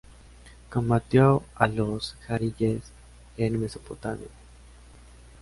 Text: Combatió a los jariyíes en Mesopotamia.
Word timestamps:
Combatió 0.71 1.43
a 1.53 1.67
los 1.67 2.17
jariyíes 2.25 2.81
en 3.37 3.61
Mesopotamia. 3.61 4.29